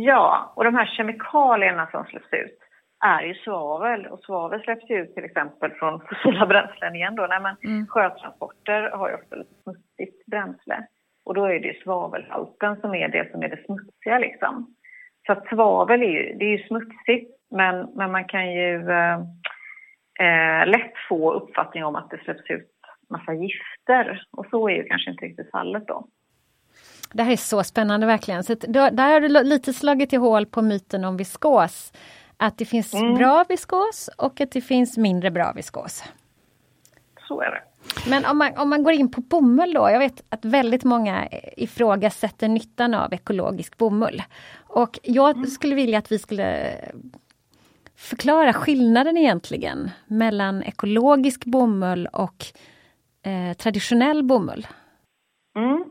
[0.06, 2.60] Ja, och de här kemikalierna som släpps ut
[3.06, 4.06] är ju svavel.
[4.06, 7.28] Och svavel släpps ju ut till exempel från fossila bränslen igen då.
[7.30, 10.88] Nej, men Sjötransporter har ju också lite smutsigt bränsle.
[11.26, 14.76] Och då är det ju svavelhalten som är det som är det smutsiga liksom.
[15.26, 19.20] Så att svavel är ju, det är ju smutsigt men, men man kan ju eh,
[20.20, 22.72] eh, lätt få uppfattning om att det släpps ut
[23.10, 24.24] massa gifter.
[24.32, 26.08] Och så är ju kanske inte riktigt fallet då.
[27.14, 28.44] Det här är så spännande verkligen.
[28.44, 31.94] Så då, där har du lite slagit i hål på myten om viskos.
[32.38, 33.16] Att det finns Mm.
[33.16, 36.04] bra viskos och att det finns mindre bra viskos.
[37.28, 37.62] Så är det.
[38.10, 39.90] Men om man, om man går in på bomull då.
[39.90, 44.24] Jag vet att väldigt många ifrågasätter nyttan av ekologisk bomull.
[44.68, 46.76] Och jag skulle vilja att vi skulle
[47.96, 52.46] förklara skillnaden egentligen mellan ekologisk bomull och
[53.26, 54.68] eh, traditionell bomull.
[55.56, 55.86] Mm.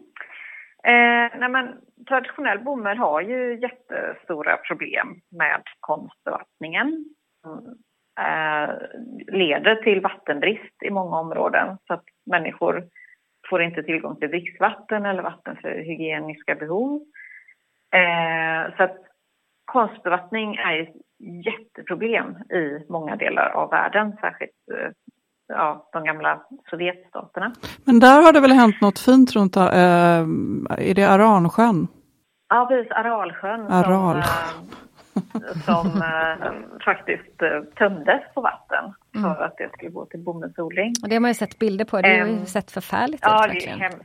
[0.85, 7.05] Eh, nej men, traditionell bomull har ju jättestora problem med konstbevattningen.
[7.47, 7.65] Mm.
[8.21, 8.75] Eh,
[9.27, 12.85] leder till vattenbrist i många områden så att människor
[13.51, 17.03] får inte tillgång till dricksvatten eller vatten för hygieniska behov.
[17.95, 18.99] Eh, så att
[19.65, 20.95] konstbevattning är ett
[21.47, 24.91] jätteproblem i många delar av världen, särskilt eh,
[25.51, 27.53] ja, de gamla Sovjetstaterna.
[27.85, 31.89] Men där har det väl hänt något fint runt, äh, är det Aransjön?
[32.49, 32.93] Ja, precis.
[32.93, 34.23] Aralsjön Aral.
[34.23, 36.53] som, eh, som eh,
[36.85, 40.93] faktiskt eh, tömdes på vatten för att det skulle gå till bomullsodling.
[41.03, 42.01] Och det har man ju sett bilder på.
[42.01, 44.05] Det har ju Ehm, sett förfärligt Ja, ut det är hemskt.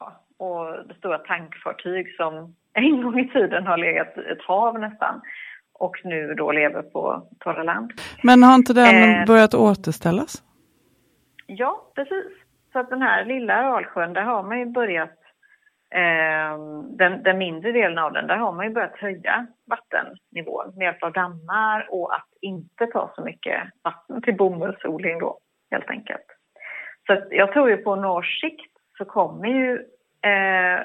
[0.00, 0.20] Ja.
[0.46, 5.20] Och det stora tankfartyg som en gång i tiden har legat i ett hav nästan
[5.74, 7.92] och nu då lever på torra land.
[8.22, 9.26] Men har inte den Eh.
[9.26, 10.42] börjat återställas?
[11.50, 12.26] Ja, precis.
[12.72, 15.18] Så att den här lilla Aralsjön, där har man ju börjat,
[15.90, 16.58] eh,
[16.96, 21.02] den, den mindre delen av den, där har man ju börjat höja vattennivån med hjälp
[21.02, 25.38] av dammar och att inte ta så mycket vatten till bomullsodling då,
[25.70, 26.26] helt enkelt.
[27.06, 29.72] Så att jag tror ju på några års sikt så kommer ju,
[30.30, 30.80] eh,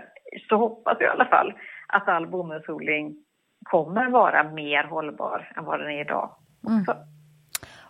[0.49, 1.54] så hoppas jag i alla fall,
[1.88, 3.15] att all bomullsodling
[3.63, 6.36] kommer vara mer hållbar än vad den är idag.
[6.67, 6.86] Mm.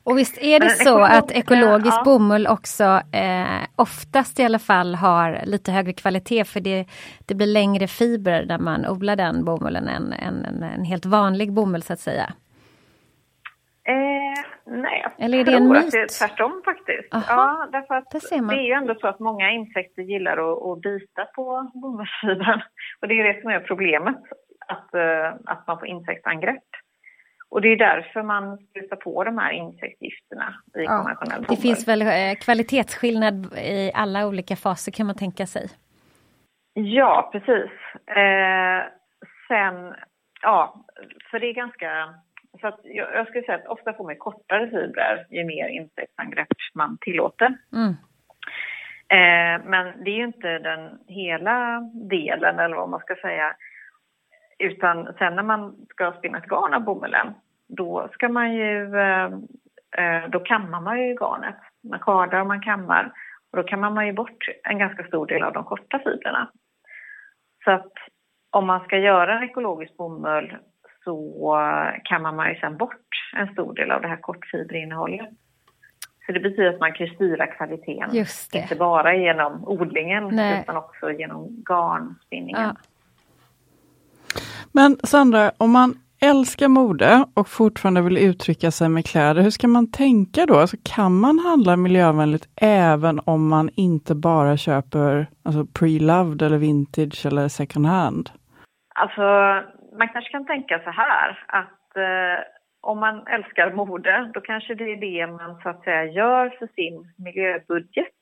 [0.04, 2.04] Och visst är det så att ekologisk ja.
[2.06, 6.86] bomull också eh, oftast i alla fall har lite högre kvalitet för det,
[7.28, 11.54] det blir längre fibrer när man odlar den bomullen än, än, än en helt vanlig
[11.54, 12.34] bomull så att säga?
[13.88, 15.78] Eh, nej, jag Eller är det en myt?
[15.78, 17.14] att det är tvärtom faktiskt.
[17.14, 20.82] Aha, ja, därför att det, är ju ändå så att många insekter gillar att, att
[20.82, 22.62] bita på bomullsfibern.
[23.02, 24.22] Och det är det som är problemet,
[24.68, 26.70] att, uh, att man får insektsangrepp.
[27.54, 31.56] Och det är därför man sprutar på de här insektsgifterna i ja, konventionell bomull.
[31.56, 35.68] Det finns väl eh, kvalitetsskillnad i alla olika faser kan man tänka sig?
[36.74, 37.72] Ja, precis.
[38.08, 38.84] Eh,
[39.48, 39.94] sen,
[40.42, 40.86] ja,
[41.32, 42.14] för det är ganska
[42.62, 46.48] så att jag, jag skulle säga att ofta får man kortare fibrer ju mer insektsangrepp
[46.74, 47.58] man tillåter.
[47.74, 47.92] Mm.
[49.10, 53.56] Eh, men det är ju inte den hela delen, eller vad man ska säga.
[54.60, 57.34] Utan sen när man ska spinna ett garn av bomullen,
[57.76, 59.26] då ska man ju, eh,
[59.98, 61.56] eh, då kammar man ju garnet.
[61.90, 63.14] Man kardar och man kammar.
[63.52, 66.52] Och då kammar man ju bort en ganska stor del av de korta fibrerna.
[67.64, 67.92] Så att
[68.50, 70.58] om man ska göra en ekologisk bomull
[71.04, 71.58] så
[72.04, 75.30] kammar man ju sen bort en stor del av det här kortfiberinnehållet.
[76.26, 80.62] Så det betyder att man kan styra kvaliteten, inte bara genom odlingen Nej.
[80.62, 82.62] utan också genom garnspinningen.
[82.62, 82.76] Ja.
[84.72, 89.68] Men Sandra, om man älskar mode och fortfarande vill uttrycka sig med kläder, hur ska
[89.68, 90.56] man tänka då?
[90.56, 97.26] Alltså, kan man handla miljövänligt även om man inte bara köper alltså, pre-loved eller vintage
[97.26, 98.30] eller second hand?
[98.96, 99.22] Alltså,
[99.98, 102.44] man kanske kan tänka så här att eh,
[102.82, 106.68] om man älskar mode, då kanske det är det man så att säga gör för
[106.76, 108.14] sin miljöbudget.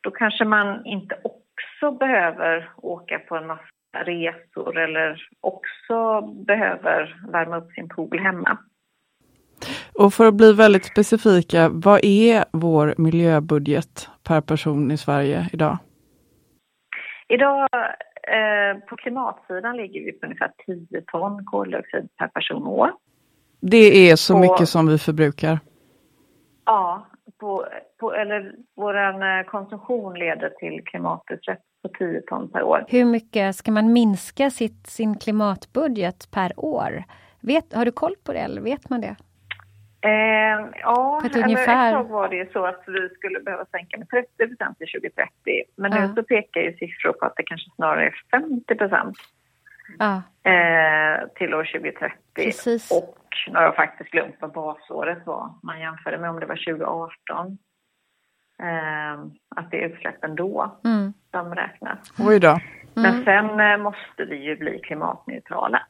[0.00, 7.56] Då kanske man inte också behöver åka på en massa resor eller också behöver värma
[7.56, 8.58] upp sin pool hemma.
[9.94, 15.78] Och för att bli väldigt specifika, vad är vår miljöbudget per person i Sverige idag?
[17.28, 17.68] Idag
[18.36, 22.90] Eh, på klimatsidan ligger vi på ungefär 10 ton koldioxid per person och år.
[23.60, 25.58] Det är så på, mycket som vi förbrukar?
[26.64, 27.06] Ja,
[27.40, 27.66] på,
[28.02, 32.84] eller vår eh, konsumtion leder till klimatutsläpp på 10 ton per år.
[32.88, 37.04] Hur mycket ska man minska sitt, sin klimatbudget per år?
[37.40, 39.16] Vet, har du koll på det eller vet man det?
[40.00, 41.88] Eh, ja, ett, ungefär...
[41.88, 44.86] ett tag var det ju så att vi skulle behöva sänka med 30 procent till
[44.86, 45.30] 2030.
[45.76, 46.06] Men ja.
[46.06, 49.16] nu så pekar ju siffror på att det kanske snarare är 50 procent
[49.98, 50.22] ja.
[50.50, 52.18] eh, till år 2030.
[52.34, 52.90] Precis.
[52.90, 53.18] Och
[53.52, 55.54] jag faktiskt glömt vad basåret var.
[55.62, 57.58] Man jämförde med om det var 2018.
[58.62, 61.12] Eh, att det är utsläppen då mm.
[61.30, 62.12] som räknas.
[62.18, 62.48] Oj då.
[62.48, 62.60] Mm.
[62.94, 65.82] Men sen eh, måste vi ju bli klimatneutrala.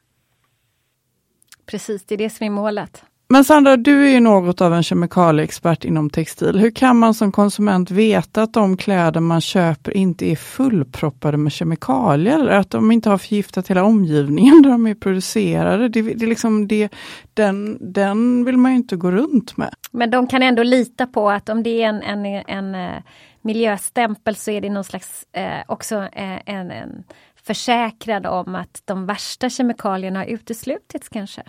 [1.65, 3.05] Precis, det är det som är målet.
[3.31, 6.59] Men Sandra, du är ju något av en kemikalieexpert inom textil.
[6.59, 11.51] Hur kan man som konsument veta att de kläder man köper inte är fullproppade med
[11.51, 12.39] kemikalier?
[12.39, 15.89] Eller att de inte har förgiftat hela omgivningen där de är producerade?
[15.89, 16.89] Det, det liksom det,
[17.33, 19.73] den, den vill man ju inte gå runt med.
[19.91, 23.01] Men de kan ändå lita på att om det är en, en, en eh,
[23.41, 27.03] miljöstämpel så är det någon slags eh, också eh, en, en
[27.43, 31.43] försäkrad om att de värsta kemikalierna har uteslutits kanske?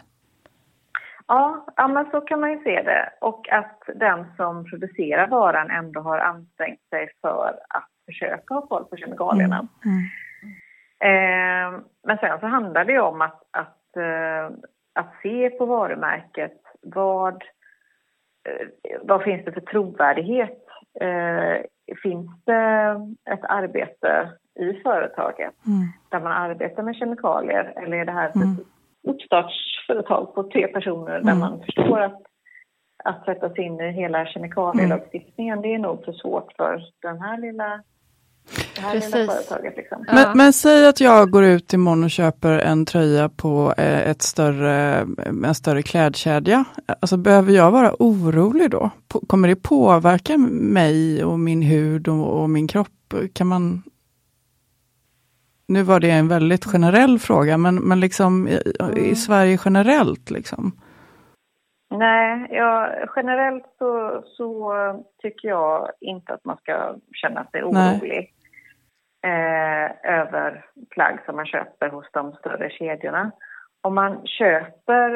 [1.31, 3.13] Ja, ja, men så kan man ju se det.
[3.21, 8.85] Och att den som producerar varan ändå har ansträngt sig för att försöka ha koll
[8.85, 9.69] på kemikalierna.
[9.85, 9.99] Mm.
[11.01, 11.75] Mm.
[11.75, 14.57] Eh, men sen så handlar det ju om att, att, eh,
[14.95, 16.63] att se på varumärket.
[16.83, 17.45] Vad,
[18.49, 18.67] eh,
[19.03, 20.65] vad finns det för trovärdighet?
[21.01, 21.63] Eh,
[22.03, 25.89] finns det ett arbete i företaget mm.
[26.09, 28.57] där man arbetar med kemikalier eller är det här mm
[29.09, 31.27] uppstartsföretag på tre personer mm.
[31.27, 32.23] där man förstår att,
[33.05, 35.63] att sätta sig in i hela kemikalielagstiftningen, mm.
[35.63, 37.83] det är nog för svårt för den här lilla
[38.75, 39.15] det här Precis.
[39.15, 39.77] lilla företaget.
[39.77, 40.05] Liksom.
[40.07, 40.35] Men, ja.
[40.35, 45.07] men, säg att jag går ut imorgon och köper en tröja på eh, ett större,
[45.45, 46.65] en större klädkedja.
[47.01, 48.91] Alltså, behöver jag vara orolig då?
[49.27, 53.15] Kommer det påverka mig och min hud och, och min kropp?
[53.33, 53.83] Kan man
[55.71, 59.15] nu var det en väldigt generell fråga, men, men liksom i, i mm.
[59.15, 60.73] Sverige generellt liksom?
[61.95, 64.73] Nej, ja, generellt så, så
[65.23, 68.33] tycker jag inte att man ska känna sig orolig
[69.27, 73.31] eh, över plagg som man köper hos de större kedjorna.
[73.83, 75.15] Om man köper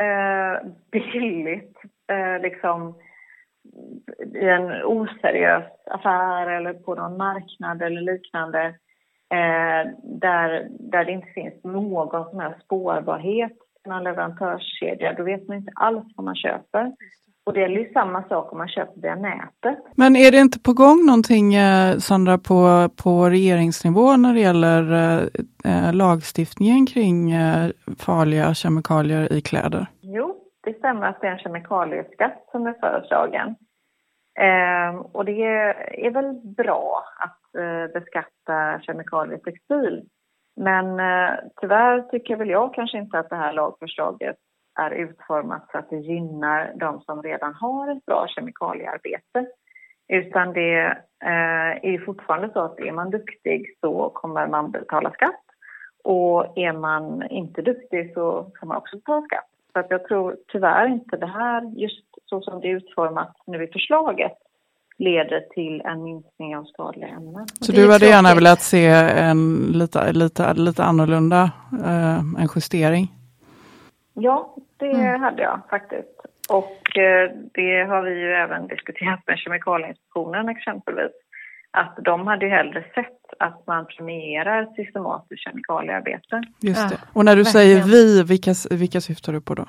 [0.00, 1.78] eh, billigt,
[2.12, 2.94] eh, liksom
[4.34, 8.74] i en oseriös affär eller på någon marknad eller liknande,
[10.02, 13.52] där, där det inte finns någon sån här spårbarhet
[13.86, 15.14] i någon leverantörskedja.
[15.16, 16.92] Då vet man inte alls vad man köper.
[17.44, 19.78] Och det är ju samma sak om man köper via nätet.
[19.96, 24.92] Men är det inte på gång någonting, eh, Sandra, på, på regeringsnivå när det gäller
[24.92, 25.22] eh,
[25.64, 29.86] eh, lagstiftningen kring eh, farliga kemikalier i kläder?
[30.00, 33.54] Jo, det stämmer att det är en kemikalieskatt som är föreslagen.
[34.40, 40.04] Eh, och det är, väl bra att eh, beskatta kemikalier i textil.
[40.56, 44.36] Men eh, tyvärr tycker väl jag kanske inte att det här lagförslaget
[44.80, 49.46] är utformat så att det gynnar de som redan har ett bra kemikaliearbete.
[50.08, 50.80] Utan det
[51.24, 55.44] eh, är fortfarande så att är man duktig så kommer man betala skatt.
[56.04, 59.51] Och är man inte duktig så kan man också betala skatt.
[59.72, 63.64] Så att jag tror tyvärr inte det här, just så som det är utformat nu
[63.64, 64.32] i förslaget,
[64.98, 67.46] leder till en minskning av skadliga ämnen.
[67.60, 71.50] Så du hade gärna velat se en lite, lite, lite annorlunda,
[71.84, 73.08] eh, en justering?
[74.14, 75.20] Ja, det mm.
[75.20, 76.20] hade jag faktiskt.
[76.50, 81.12] Och eh, det har vi ju även diskuterat med Kemikalieinspektionen exempelvis.
[81.72, 86.42] Att de hade ju hellre sett att man premierar systematiskt kemikaliearbete.
[86.60, 86.98] Just det.
[87.12, 89.66] Och när du säger vi, vilka, vilka syftar du på då?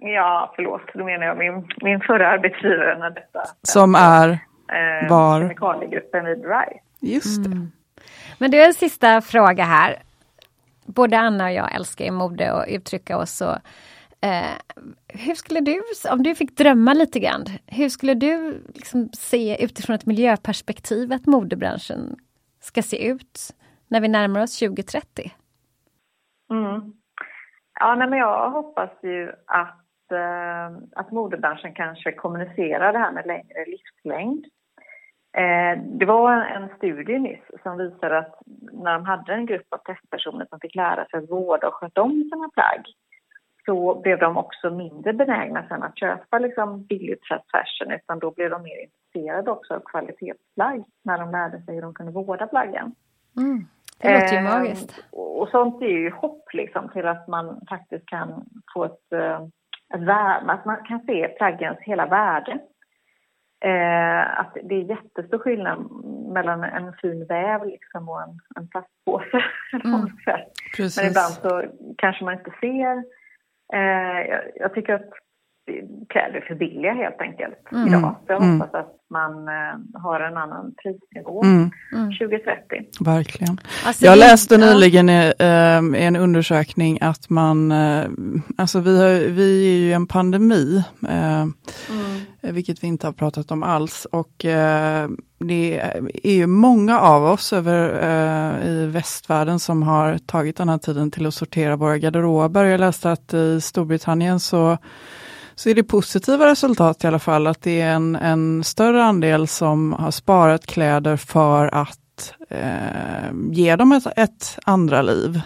[0.00, 3.42] Ja, förlåt, då menar jag min, min förra arbetsgivare när detta...
[3.62, 4.28] Som är?
[4.28, 5.40] Eh, var?
[5.40, 6.80] Kemikaliegruppen vid RISE.
[7.00, 7.50] Just det.
[7.50, 7.72] Mm.
[8.38, 9.96] Men du, en sista fråga här.
[10.86, 13.56] Både Anna och jag älskar ju mode och uttrycka oss så.
[14.26, 14.56] Eh,
[15.08, 19.96] hur skulle du, om du fick drömma lite grann, hur skulle du liksom se utifrån
[19.96, 22.16] ett miljöperspektiv att modebranschen
[22.60, 23.38] ska se ut
[23.88, 25.32] när vi närmar oss 2030?
[26.50, 26.92] Mm.
[27.80, 33.26] Ja, nej, men jag hoppas ju att, eh, att modebranschen kanske kommunicerar det här med
[33.26, 34.44] längre livslängd.
[35.36, 38.34] Eh, det var en studie nyss som visade att
[38.72, 42.02] när de hade en grupp av testpersoner som fick lära sig att vårda och sköta
[42.02, 42.86] om sina plagg
[43.66, 48.50] så blev de också mindre benägna sen att köpa liksom billigt fashion utan då blev
[48.50, 52.94] de mer intresserade också av kvalitetsplagg när de lärde sig hur de kunde vårda plaggen.
[53.36, 53.66] Mm.
[53.98, 55.04] Det låter ju eh, magiskt.
[55.10, 58.44] Och sånt är ju hopp liksom till att man faktiskt kan
[58.74, 59.40] få ett, eh,
[59.94, 62.58] ett värde, att man kan se plaggens hela värde.
[63.60, 65.90] Eh, att det är jättestor skillnad
[66.32, 69.44] mellan en fin väv liksom och en, en plastpåse.
[69.84, 70.06] Mm.
[70.96, 71.64] Men ibland så
[71.98, 73.04] kanske man inte ser.
[73.74, 75.10] Eh, jag, jag, tycker att
[76.08, 77.88] kläder är för billiga helt enkelt mm.
[77.88, 78.16] idag.
[78.26, 78.60] Så jag mm.
[78.60, 81.70] hoppas att man eh, har en annan prisnivå mm.
[81.92, 82.62] 2030.
[82.70, 82.84] Mm.
[83.00, 83.58] Verkligen.
[83.86, 88.04] Alltså, jag läste nyligen i, eh, en undersökning att man, eh,
[88.56, 91.54] alltså vi, har, vi är ju en pandemi, eh, mm.
[92.46, 94.06] Eh, vilket vi inte har pratat om alls.
[94.12, 95.78] Och eh, det
[96.22, 101.10] är ju många av oss över, eh, i västvärlden som har tagit den här tiden
[101.10, 102.64] till att sortera våra garderober.
[102.64, 104.78] Jag läste att i Storbritannien så
[105.58, 109.48] så är det positiva resultat i alla fall, att det är en, en större andel
[109.48, 115.40] som har sparat kläder för att eh, ge dem ett, ett andra liv.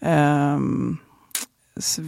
[0.00, 0.58] Eh,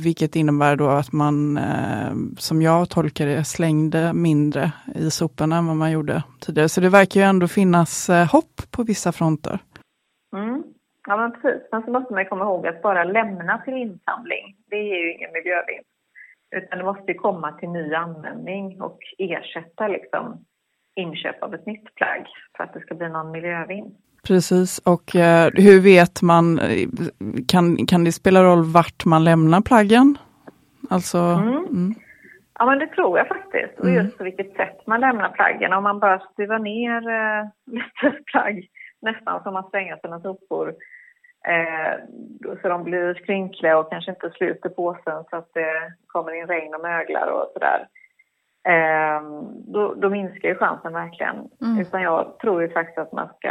[0.05, 5.67] vilket innebär då att man, eh, som jag tolkar det, slängde mindre i soporna än
[5.67, 6.69] vad man gjorde tidigare.
[6.69, 9.59] Så det verkar ju ändå finnas eh, hopp på vissa fronter.
[10.37, 10.63] Mm.
[11.07, 11.63] Ja, men precis.
[11.73, 15.33] Men så måste man komma ihåg att bara lämna till insamling, det ger ju ingen
[15.33, 15.89] miljövinst.
[16.57, 20.45] Utan det måste komma till ny användning och ersätta liksom
[20.95, 24.12] inköp av ett nytt plagg för att det ska bli någon miljövinst.
[24.27, 26.61] Precis, och eh, hur vet man,
[27.49, 30.19] kan, kan det spela roll vart man lämnar plaggen?
[30.91, 31.57] Alltså, mm.
[31.57, 31.95] Mm.
[32.59, 35.73] Ja men det tror jag faktiskt, och just på vilket sätt man lämnar plaggen.
[35.73, 38.69] Om man bara stuvar ner eh, lite plagg,
[39.03, 40.75] nästan som att slänga sina sopor,
[41.49, 41.95] Eh,
[42.63, 46.75] så de blir skrynkliga och kanske inte sluter påsen så att det kommer in regn
[46.75, 47.89] och möglar och sådär.
[48.69, 49.23] Eh,
[49.67, 51.37] då, då, minskar ju chansen verkligen.
[51.61, 51.79] Mm.
[51.81, 53.51] Utan jag tror ju faktiskt att man ska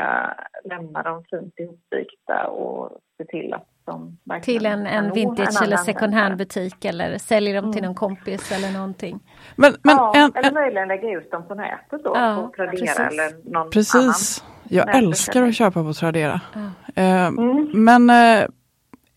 [0.63, 5.77] lämna dem fint ihopvikta och se till att de Till en, en vintage en eller
[5.77, 7.73] second hand butik eller säljer dem mm.
[7.73, 9.19] till någon kompis eller någonting.
[9.55, 12.71] Men, men, ja, en, eller möjligen lägga ut dem på nätet då, ja, på Tradera
[12.71, 12.99] precis.
[12.99, 13.95] eller någon precis.
[13.95, 14.51] annan.
[14.63, 16.41] Jag älskar att köpa på Tradera.
[16.53, 16.59] Ja.
[16.95, 17.69] Eh, mm.
[17.73, 18.47] Men eh,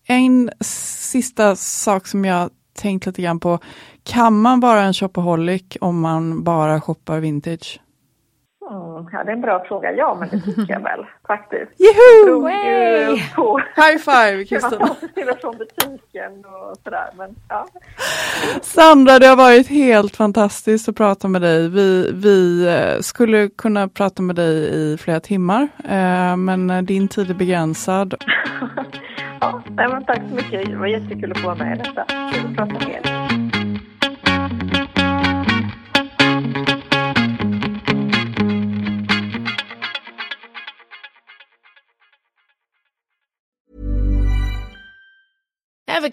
[0.07, 3.59] en sista sak som jag tänkt lite grann på.
[4.03, 7.79] Kan man vara en shopaholic om man bara shoppar vintage?
[8.71, 9.91] Mm, ja, det är en bra fråga.
[9.91, 11.71] Ja, men det tycker jag väl faktiskt.
[11.77, 12.41] Juhu!
[13.35, 14.95] På High five Kristina!
[15.13, 17.09] till och från butiken och sådär.
[17.17, 17.67] Men, ja.
[18.61, 21.69] Sandra, det har varit helt fantastiskt att prata med dig.
[21.69, 27.29] Vi, vi eh, skulle kunna prata med dig i flera timmar, eh, men din tid
[27.29, 28.15] är begränsad.
[29.39, 30.65] ja, nej, men tack så mycket.
[30.65, 32.05] Det var jättekul att få vara med i detta.
[32.33, 33.04] Kul att prata med er.